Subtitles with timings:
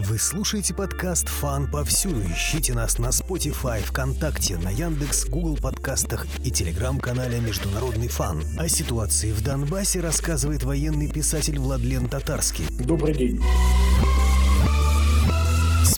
[0.00, 2.22] Вы слушаете подкаст «Фан» повсюду.
[2.22, 8.44] Ищите нас на Spotify, ВКонтакте, на Яндекс, Google подкастах и телеграм-канале «Международный фан».
[8.56, 12.66] О ситуации в Донбассе рассказывает военный писатель Владлен Татарский.
[12.78, 13.42] Добрый день.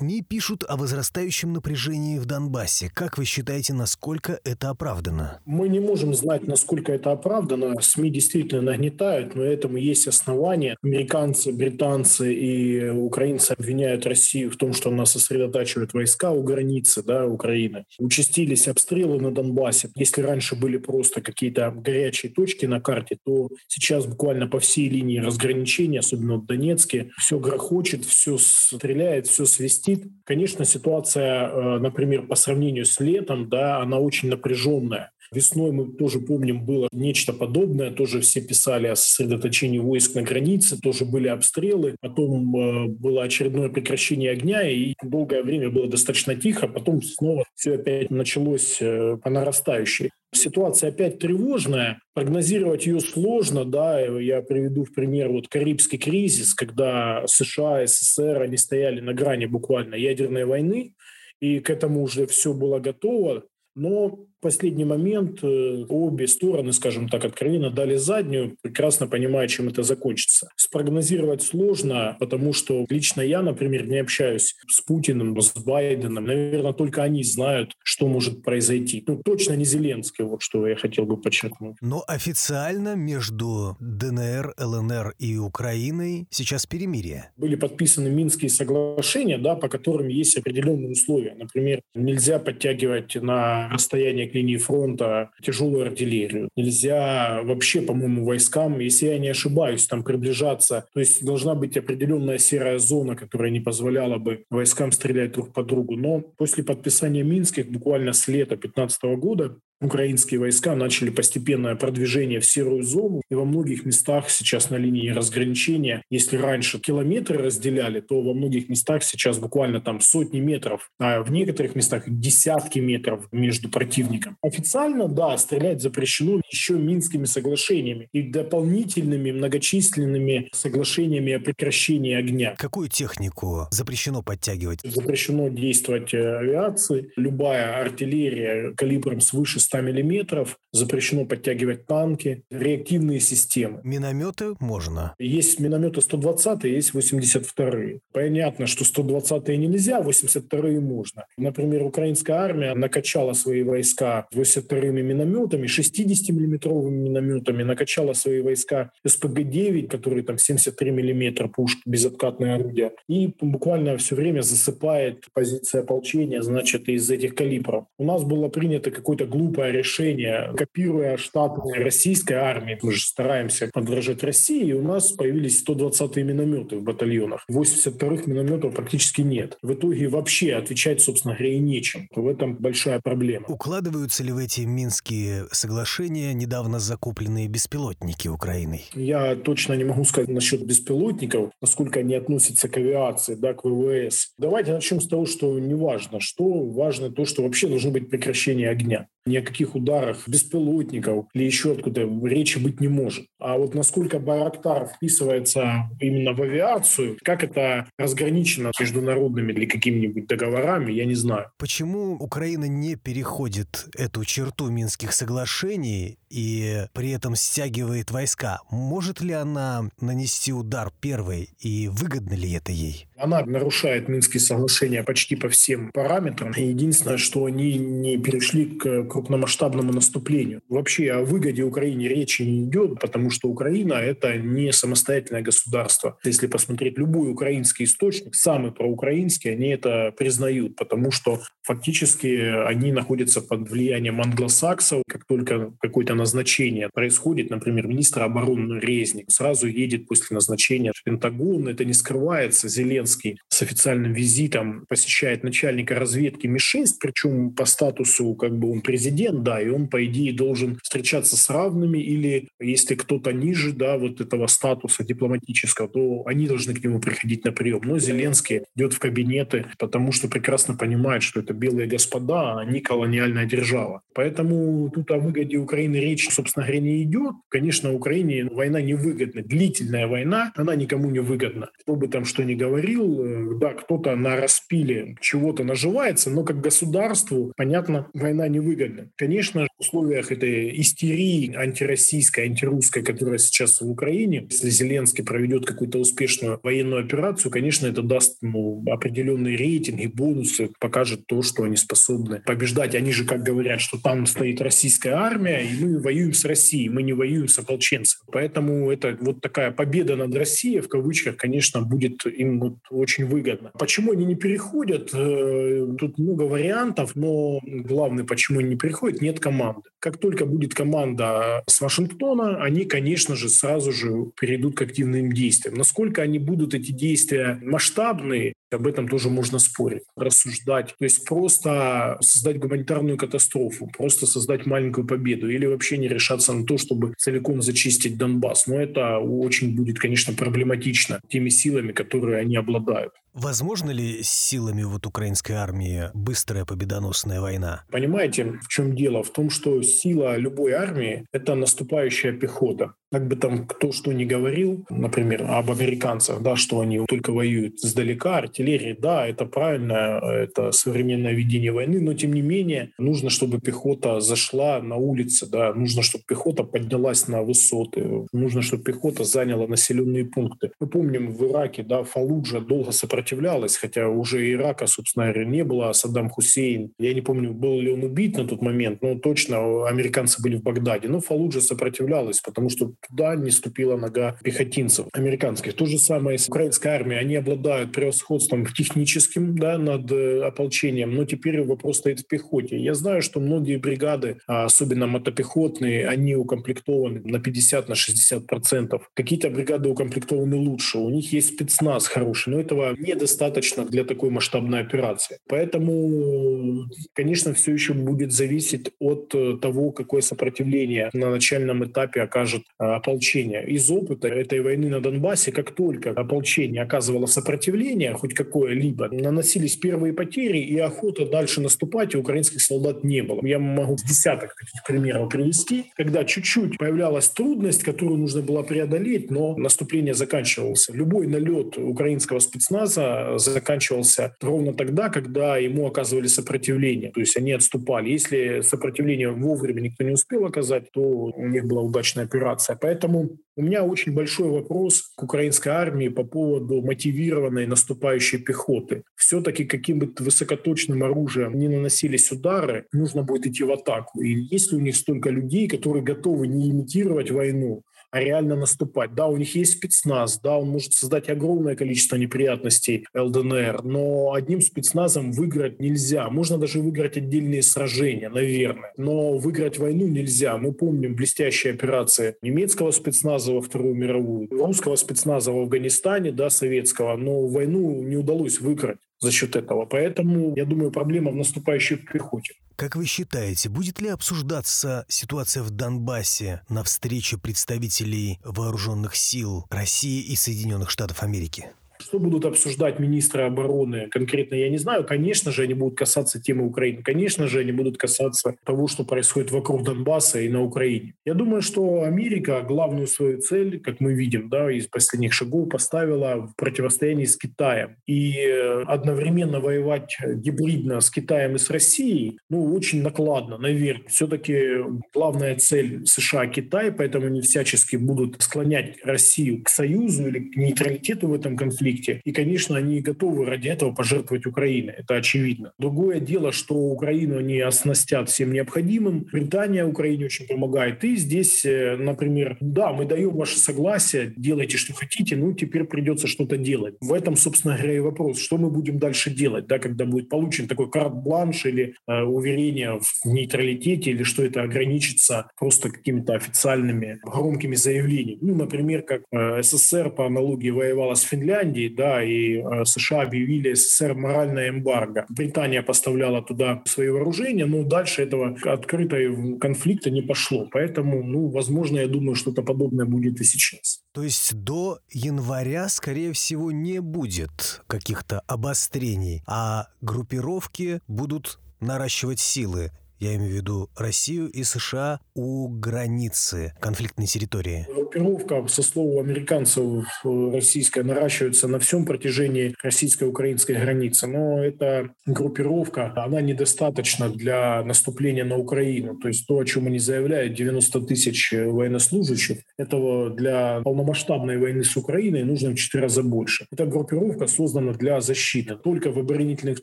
[0.01, 2.91] СМИ пишут о возрастающем напряжении в Донбассе.
[2.95, 5.41] Как вы считаете, насколько это оправдано?
[5.45, 7.79] Мы не можем знать, насколько это оправдано.
[7.83, 10.79] СМИ действительно нагнетают, но этому есть основания.
[10.83, 17.27] Американцы, британцы и украинцы обвиняют Россию в том, что она сосредотачивает войска у границы да,
[17.27, 17.85] Украины.
[17.99, 19.91] Участились обстрелы на Донбассе.
[19.97, 25.19] Если раньше были просто какие-то горячие точки на карте, то сейчас буквально по всей линии
[25.19, 30.13] разграничения, особенно в Донецке, все грохочет, все стреляет, все свистит свистит.
[30.25, 35.11] Конечно, ситуация, э, например, по сравнению с летом, да, она очень напряженная.
[35.33, 37.93] Весной мы тоже помним, было нечто подобное.
[37.93, 41.97] Тоже все писали о сосредоточении войск на границе, тоже были обстрелы.
[42.01, 46.67] Потом э, было очередное прекращение огня, и долгое время было достаточно тихо.
[46.67, 50.11] Потом снова все опять началось э, по нарастающей.
[50.33, 57.25] Ситуация опять тревожная, прогнозировать ее сложно, да, я приведу в пример вот Карибский кризис, когда
[57.27, 60.95] США, СССР, они стояли на грани буквально ядерной войны,
[61.41, 63.43] и к этому уже все было готово,
[63.75, 69.83] но последний момент э, обе стороны, скажем так, откровенно дали заднюю, прекрасно понимая, чем это
[69.83, 70.49] закончится.
[70.57, 76.25] Спрогнозировать сложно, потому что лично я, например, не общаюсь с Путиным, с Байденом.
[76.25, 79.05] Наверное, только они знают, что может произойти.
[79.07, 81.77] Ну, точно не Зеленский, вот что я хотел бы подчеркнуть.
[81.81, 87.31] Но официально между ДНР, ЛНР и Украиной сейчас перемирие.
[87.37, 91.35] Были подписаны Минские соглашения, да, по которым есть определенные условия.
[91.37, 96.49] Например, нельзя подтягивать на расстояние к линии фронта тяжелую артиллерию.
[96.57, 100.87] Нельзя вообще, по-моему, войскам, если я не ошибаюсь, там приближаться.
[100.95, 105.63] То есть должна быть определенная серая зона, которая не позволяла бы войскам стрелять друг по
[105.63, 105.97] другу.
[105.97, 112.47] Но после подписания Минских, буквально с лета 2015 года, украинские войска начали постепенное продвижение в
[112.47, 113.23] серую зону.
[113.31, 118.69] И во многих местах сейчас на линии разграничения, если раньше километры разделяли, то во многих
[118.69, 124.37] местах сейчас буквально там сотни метров, а в некоторых местах десятки метров между противником.
[124.43, 132.55] Официально, да, стрелять запрещено еще Минскими соглашениями и дополнительными многочисленными соглашениями о прекращении огня.
[132.59, 134.81] Какую технику запрещено подтягивать?
[134.83, 137.13] Запрещено действовать э, авиации.
[137.17, 143.81] Любая артиллерия калибром свыше 100 миллиметров, запрещено подтягивать танки, реактивные системы.
[143.85, 145.15] Минометы можно?
[145.21, 148.01] Есть минометы 120 есть 82 -е.
[148.13, 151.27] Понятно, что 120 нельзя, 82 можно.
[151.39, 160.25] Например, украинская армия накачала свои войска 82-ми минометами, 60-миллиметровыми минометами, накачала свои войска СПГ-9, которые
[160.25, 167.09] там 73 миллиметра пушки, безоткатное орудие, и буквально все время засыпает позиция ополчения, значит, из
[167.09, 167.85] этих калибров.
[167.99, 172.79] У нас было принято какое-то глупое глупое решение, копируя штаты российской армии.
[172.83, 177.45] Мы же стараемся подражать России, и у нас появились 120-е минометы в батальонах.
[177.51, 179.59] 82-х минометов практически нет.
[179.63, 182.09] В итоге вообще отвечать, собственно говоря, и нечем.
[182.15, 183.47] В этом большая проблема.
[183.49, 188.85] Укладываются ли в эти Минские соглашения недавно закупленные беспилотники Украиной?
[188.95, 194.33] Я точно не могу сказать насчет беспилотников, насколько они относятся к авиации, да, к ВВС.
[194.39, 196.21] Давайте начнем с того, что не важно.
[196.21, 201.45] Что важно то, что вообще должно быть прекращение огня ни о каких ударах беспилотников или
[201.45, 203.27] еще откуда речи быть не может.
[203.39, 210.93] А вот насколько Байрактар вписывается именно в авиацию, как это разграничено международными или какими-нибудь договорами,
[210.93, 211.51] я не знаю.
[211.59, 218.61] Почему Украина не переходит эту черту Минских соглашений и при этом стягивает войска?
[218.71, 223.07] Может ли она нанести удар первой и выгодно ли это ей?
[223.17, 226.53] Она нарушает Минские соглашения почти по всем параметрам.
[226.57, 229.05] Единственное, что они не перешли к
[229.41, 230.61] крупномасштабному наступлению.
[230.69, 236.19] Вообще о выгоде Украине речи не идет, потому что Украина— это не самостоятельное государство.
[236.25, 243.41] Если посмотреть любой украинский источник, самый проукраинский, они это признают, потому что фактически они находятся
[243.41, 245.03] под влиянием англосаксов.
[245.21, 251.69] Как только какое-то назначение происходит, например, министр обороны Резник сразу едет после назначения в Пентагон,
[251.69, 258.59] это не скрывается, Зеленский с официальным визитом посещает начальника разведки Ми-6, причем по статусу как
[258.59, 263.33] бы он президент да, и он, по идее, должен встречаться с равными, или если кто-то
[263.33, 267.81] ниже, да, вот этого статуса дипломатического, то они должны к нему приходить на прием.
[267.85, 272.81] Но Зеленский идет в кабинеты, потому что прекрасно понимает, что это белые господа, а не
[272.81, 274.03] колониальная держава.
[274.15, 277.35] Поэтому тут о выгоде Украины речь, собственно говоря, не идет.
[277.49, 279.43] Конечно, Украине война невыгодна.
[279.43, 281.71] Длительная война, она никому не выгодна.
[281.81, 286.61] Кто бы там что ни говорил, э, да, кто-то на распиле чего-то наживается, но как
[286.61, 289.11] государству, понятно, война невыгодна.
[289.17, 295.99] Конечно, в условиях этой истерии антироссийской, антирусской, которая сейчас в Украине, если Зеленский проведет какую-то
[295.99, 302.43] успешную военную операцию, конечно, это даст ну, определенные рейтинги, бонусы, покажет то, что они способны
[302.45, 302.95] побеждать.
[302.95, 304.61] Они же, как говорят, что там стоит
[305.01, 308.23] российская армия, и мы воюем с Россией, мы не воюем с ополченцами.
[308.33, 313.71] Поэтому это вот такая победа над Россией, в кавычках, конечно, будет им вот очень выгодно.
[313.79, 315.11] Почему они не переходят?
[315.15, 319.83] Э, тут много вариантов, но главное, почему они не переходят, нет команды.
[319.99, 325.77] Как только будет команда с Вашингтона, они, конечно же, сразу же перейдут к активным действиям.
[325.77, 330.95] Насколько они будут, эти действия, масштабные, об этом тоже можно спорить, рассуждать.
[330.99, 336.65] То есть просто создать гуманитарную катастрофу, просто создать маленькую победу или вообще не решаться на
[336.65, 338.67] то, чтобы целиком зачистить Донбасс.
[338.67, 343.13] Но это очень будет, конечно, проблематично теми силами, которые они обладают.
[343.33, 347.85] Возможно ли с силами вот украинской армии быстрая победоносная война?
[347.91, 349.23] Понимаете, в чем дело?
[349.23, 352.95] В том, что сила любой армии— это наступающая пехота.
[353.13, 357.81] Как бы там кто что ни говорил, например, об американцах, да, что они только воюют
[357.81, 363.61] сдалека, артиллерии, да, это правильно, это современное ведение войны, но тем не менее нужно, чтобы
[363.61, 369.67] пехота зашла на улицы, да, нужно, чтобы пехота поднялась на высоты, нужно, чтобы пехота заняла
[369.67, 370.71] населенные пункты.
[370.79, 375.91] Мы помним в Ираке, да, Фалуджа долго сопротивлялась, хотя уже Ирака, собственно говоря, не было,
[375.91, 379.89] а Саддам Хусейн, я не помню, был ли он убит на тот момент, но точно
[379.89, 381.09] американцы были в Багдаде.
[381.09, 385.75] Но Фалуджа сопротивлялась, потому что туда не ступила нога пехотинцев американских.
[385.75, 387.21] То же самое с украинской армией.
[387.21, 392.79] Они обладают превосходством техническим да, над э, ополчением, но теперь вопрос стоит в пехоте.
[392.79, 399.11] Я знаю, что многие бригады, а особенно мотопехотные, они укомплектованы на 50 на 60 процентов.
[399.15, 404.31] Какие-то бригады укомплектованы лучше, у них есть спецназ хороший, но этого не недостаточно для такой
[404.31, 405.39] масштабной операции.
[405.49, 412.63] Поэтому, конечно, все еще будет зависеть от э, того, какое сопротивление на начальном этапе окажет
[412.97, 413.65] ополчение.
[413.67, 420.13] Из опыта этой войны на Донбассе, как только ополчение оказывало сопротивление, хоть какое-либо, наносились первые
[420.13, 423.45] потери, и охота дальше наступать у украинских солдат не было.
[423.45, 429.57] Я могу десяток таких примеров привести, когда чуть-чуть появлялась трудность, которую нужно было преодолеть, но
[429.57, 430.89] наступление заканчивалось.
[430.93, 437.11] Любой налет украинского спецназа заканчивался ровно тогда, когда ему оказывали сопротивление.
[437.13, 438.11] То есть они отступали.
[438.11, 442.75] Если сопротивление вовремя никто не успел оказать, то у них была удачная операция.
[442.81, 449.03] Поэтому у меня очень большой вопрос к украинской армии по поводу мотивированной наступающей пехоты.
[449.17, 454.23] Все-таки каким бы высокоточным оружием не наносились удары, нужно будет идти в атаку.
[454.23, 459.15] И есть ли у них столько людей, которые готовы не имитировать войну, а реально наступать.
[459.15, 464.61] Да, у них есть спецназ, да, он может создать огромное количество неприятностей ЛДНР, но одним
[464.61, 466.29] спецназом выиграть нельзя.
[466.31, 470.57] Можно даже выиграть отдельные сражения, наверное, но выиграть войну нельзя.
[470.57, 477.17] Мы помним блестящие операции немецкого спецназа во Вторую мировую, русского спецназа в Афганистане, да, советского,
[477.17, 479.87] но войну не удалось выиграть за счет этого.
[479.87, 482.55] Поэтому, я думаю, проблема в наступающей пехоте.
[482.77, 490.23] Как вы считаете, будет ли обсуждаться ситуация в Донбассе на встрече представителей вооруженных сил России
[490.23, 491.71] и Соединенных Штатов Америки?
[492.11, 495.05] Что будут обсуждать министры обороны конкретно, я не знаю.
[495.05, 497.05] Конечно же, они будут касаться темы Украины.
[497.05, 501.15] Конечно же, они будут касаться того, что происходит вокруг Донбасса и на Украине.
[501.25, 506.49] Я думаю, что Америка главную свою цель, как мы видим, да, из последних шагов поставила
[506.49, 507.95] в противостоянии с Китаем.
[508.09, 514.09] И э, одновременно воевать гибридно с Китаем и с Россией, ну, очень накладно, наверное.
[514.09, 514.79] Все-таки
[515.15, 521.29] главная цель США— Китай, поэтому они всячески будут склонять Россию к союзу или к нейтралитету
[521.29, 522.21] в этом конфликте конфликте.
[522.25, 524.95] И, конечно, они готовы ради этого пожертвовать Украиной.
[524.99, 525.73] Это очевидно.
[525.79, 529.27] Другое дело, что Украину они оснастят всем необходимым.
[529.33, 531.05] Британия Украине очень помогает.
[531.05, 536.27] И здесь, э, например, да, мы даем ваше согласие, делайте, что хотите, ну, теперь придется
[536.27, 536.95] что-то делать.
[537.01, 540.67] В этом, собственно говоря, и вопрос, что мы будем дальше делать, да, когда будет получен
[540.69, 547.77] такой карт-бланш или э, уверение в нейтралитете, или что это ограничится просто какими-то официальными громкими
[547.77, 548.39] заявлениями.
[548.43, 553.75] Ну, например, как э, СССР по аналогии воевала с Финляндией, да, и э, США объявили
[553.75, 555.27] СССР моральное эмбарго.
[555.29, 560.69] Британия поставляла туда свои вооружения, но дальше этого открытого конфликта не пошло.
[560.73, 564.01] Поэтому, ну, возможно, я думаю, что-то подобное будет и сейчас.
[564.13, 572.91] То есть до января, скорее всего, не будет каких-то обострений, а группировки будут наращивать силы
[573.21, 577.87] я имею в виду Россию и США, у границы конфликтной территории?
[577.95, 584.27] Группировка, со слова американцев, российская наращивается на всем протяжении российско-украинской границы.
[584.27, 589.17] Но эта группировка, она недостаточна для наступления на Украину.
[589.17, 594.97] То есть то, о чем они заявляют, 90 тысяч военнослужащих, этого для полномасштабной войны с
[594.97, 596.67] Украиной нужно в 4 раза больше.
[596.73, 599.83] Эта группировка создана для защиты только в оборонительных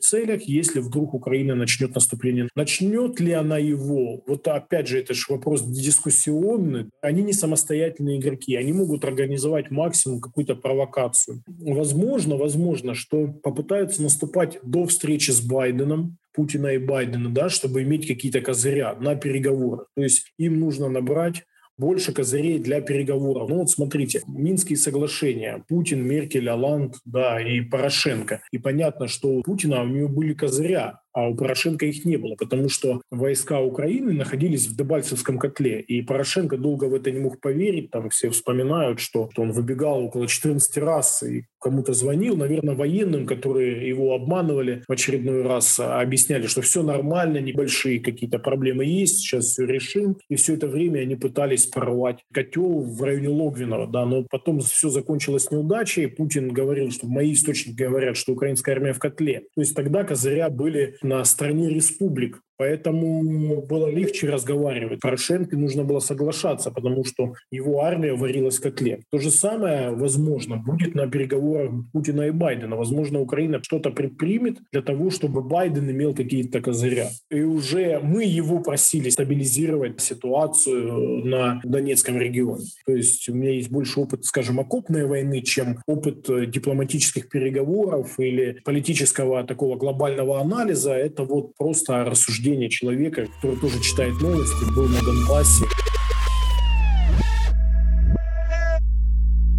[0.00, 2.48] целях, если вдруг Украина начнет наступление.
[2.56, 4.22] Начнет ли ли она его?
[4.26, 6.86] Вот опять же, это же вопрос дискуссионный.
[7.02, 11.42] Они не самостоятельные игроки, они могут организовать максимум какую-то провокацию.
[11.46, 18.06] Возможно, возможно, что попытаются наступать до встречи с Байденом, Путина и Байдена, да, чтобы иметь
[18.06, 19.88] какие-то козыря на переговорах.
[19.96, 21.44] То есть им нужно набрать
[21.78, 23.48] больше козырей для переговоров.
[23.48, 28.42] Ну вот смотрите, Минские соглашения, Путин, Меркель, Оланд, да, и Порошенко.
[28.50, 32.34] И понятно, что у Путина у него были козыря, а у Порошенко их не было,
[32.36, 37.40] потому что войска Украины находились в Дебальцевском котле, и Порошенко долго в это не мог
[37.40, 43.26] поверить, там все вспоминают, что он выбегал около 14 раз и кому-то звонил, наверное, военным,
[43.26, 49.20] которые его обманывали в очередной раз, а объясняли, что все нормально, небольшие какие-то проблемы есть,
[49.20, 50.18] сейчас все решим.
[50.28, 54.88] И все это время они пытались порвать котел в районе Логвинова, да, но потом все
[54.88, 56.06] закончилось неудачей.
[56.06, 59.42] Путин говорил, что мои источники говорят, что украинская армия в котле.
[59.54, 62.42] То есть тогда козыря были на стороне республик.
[62.58, 65.00] Поэтому было легче разговаривать.
[65.00, 69.00] Порошенко нужно было соглашаться, потому что его армия варилась в котле.
[69.12, 72.76] То же самое, возможно, будет на переговорах Путина и Байдена.
[72.76, 77.10] Возможно, Украина что-то предпримет для того, чтобы Байден имел какие-то козыря.
[77.30, 82.64] И уже мы его просили стабилизировать ситуацию на Донецком регионе.
[82.86, 88.18] То есть у меня есть больше опыт, скажем, окопной войны, чем опыт э, дипломатических переговоров
[88.18, 90.92] или политического такого глобального анализа.
[90.92, 95.64] Это вот просто рассуждение убеждение человека, который тоже читает новости, был на Донбассе.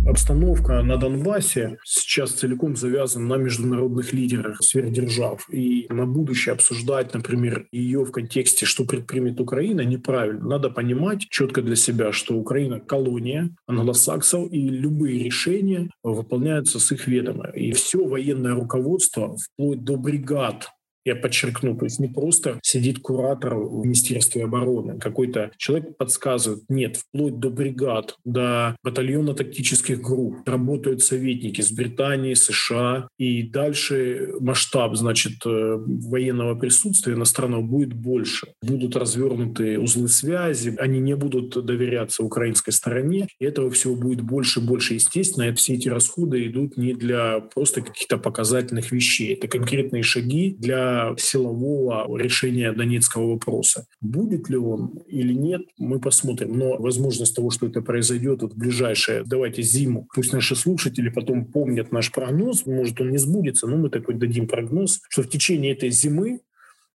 [0.08, 5.48] Обстановка на Донбассе сейчас целиком завязана на международных лидерах сверхдержав.
[5.52, 10.48] И на будущее обсуждать, например, ее в контексте, что предпримет Украина, неправильно.
[10.48, 17.08] Надо понимать четко для себя, что Украина— колония англосаксов, и любые решения выполняются с их
[17.08, 17.50] ведома.
[17.50, 20.70] И все военное руководство, вплоть до бригад
[21.06, 26.64] я подчеркну, то есть не просто сидит куратор в Министерстве обороны, какой-то человек подсказывает.
[26.70, 34.34] Нет, вплоть до бригад, до батальона тактических групп работают советники с Британии, США, и дальше
[34.40, 38.48] масштаб, значит, э, военного присутствия иностранного будет больше.
[38.62, 44.60] Будут развернуты узлы связи, они не будут доверяться украинской стороне, и этого всего будет больше
[44.60, 44.96] и больше.
[44.96, 50.89] Естественно, все эти расходы идут не для просто каких-то показательных вещей, это конкретные шаги для
[51.18, 53.86] силового решения донецкого вопроса.
[54.02, 56.58] Будет ли он или нет, мы посмотрим.
[56.58, 61.46] Но возможность того, что это произойдет вот в ближайшее, давайте зиму, пусть наши слушатели потом
[61.46, 65.74] помнят наш прогноз, может он не сбудется, но мы такой дадим прогноз, что в течение
[65.74, 66.42] этой зимы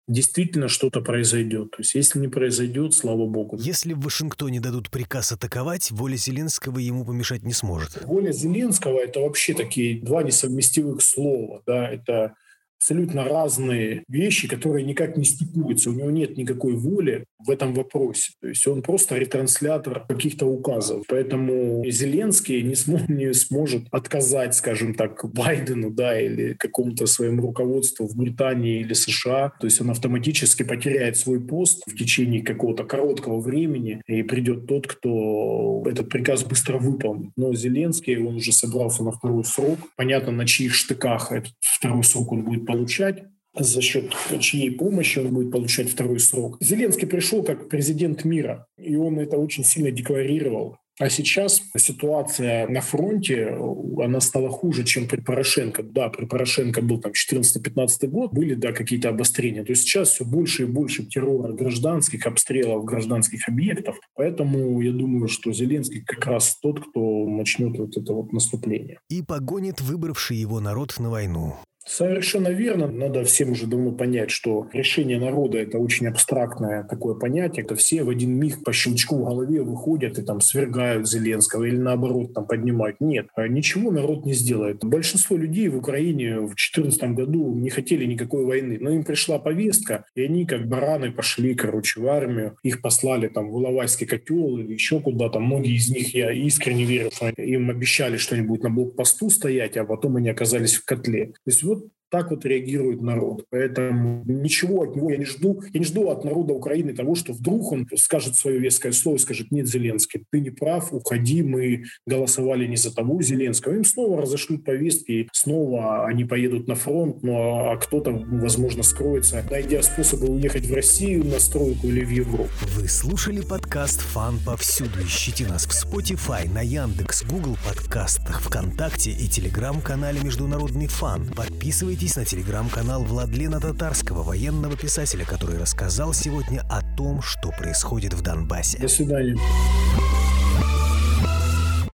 [0.08, 1.72] действительно что-то произойдет.
[1.72, 3.58] То есть если не произойдет, слава богу.
[3.60, 8.04] Если в Вашингтоне дадут приказ атаковать, воля Зеленского ему помешать не сможет.
[8.04, 11.62] Воля Зеленского— это вообще такие два несовместимых слова.
[11.66, 11.88] Да?
[11.88, 12.34] Это
[12.82, 15.92] абсолютно разные вещи, которые никак не стыкуются.
[15.92, 18.32] У него нет никакой воли в этом вопросе.
[18.42, 21.04] То есть он просто ретранслятор каких-то указов.
[21.08, 28.08] Поэтому Зеленский не, см- не сможет отказать, скажем так, Байдену да, или какому-то своему руководству
[28.08, 29.52] в Британии или США.
[29.60, 34.88] То есть он автоматически потеряет свой пост в течение какого-то короткого времени, и придет тот,
[34.88, 37.32] кто этот приказ быстро выполнит.
[37.36, 39.78] Но Зеленский, он уже собрался на второй срок.
[39.96, 43.24] Понятно, на чьих штыках этот второй срок он будет получать
[43.54, 46.58] за счет чьей помощи он будет получать второй срок.
[46.62, 50.78] Зеленский пришел как президент мира, и он это очень сильно декларировал.
[51.00, 53.58] А сейчас ситуация на фронте,
[53.98, 55.82] она стала хуже, чем при Порошенко.
[55.84, 59.64] Да, при Порошенко был там 14-15 год, были, да, какие-то обострения.
[59.64, 63.98] То есть сейчас все больше и больше террора гражданских, обстрелов гражданских объектов.
[64.16, 69.00] Поэтому я думаю, что Зеленский как раз тот, кто начнет вот это вот наступление.
[69.10, 71.56] И погонит выбравший его народ на войну.
[71.84, 72.88] Совершенно верно.
[72.88, 77.66] Надо всем уже давно понять, что решение народа– это очень абстрактное такое понятие.
[77.66, 81.78] Это все в один миг по щелчку в голове выходят и там свергают Зеленского или
[81.78, 82.98] наоборот там поднимают.
[83.00, 84.84] Нет, а ничего народ не сделает.
[84.84, 90.06] Большинство людей в Украине в 2014 году не хотели никакой войны, но им пришла повестка,
[90.16, 92.58] и они как бараны пошли, короче, в армию.
[92.64, 95.40] Их послали там в Иловайский котел или еще куда-то.
[95.40, 100.18] Многие из них, я искренне верю, что им обещали что-нибудь на блокпосту стоять, а потом
[100.18, 101.28] они оказались в котле.
[101.28, 103.46] То есть вот так вот реагирует народ.
[103.50, 105.64] Поэтому ничего от него я не жду.
[105.74, 109.52] Я не жду от народа Украины того, что вдруг он скажет свое веское слово, скажет,
[109.52, 113.76] нет, Зеленский, ты не прав, уходи, мы голосовали не за того Зеленского.
[113.76, 118.84] Им снова разошлют повестки, и снова они поедут на фронт, ну а, а кто-то, возможно,
[118.84, 122.52] скроется, найдя способы уехать в Россию на стройку или в Европу.
[122.76, 125.02] Вы слушали подкаст «Фан повсюду».
[125.02, 131.28] Ищите нас в Spotify, на Яндекс, Google подкастах, ВКонтакте и Телеграм-канале «Международный фан».
[131.36, 138.16] Подписывайтесь Подписывайтесь на телеграм-канал Владлена Татарского, военного писателя, который рассказал сегодня о том, что происходит
[138.16, 138.80] в Донбассе.
[138.80, 139.38] До свидания.